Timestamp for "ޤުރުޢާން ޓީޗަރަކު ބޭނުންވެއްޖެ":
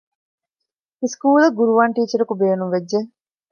1.95-2.99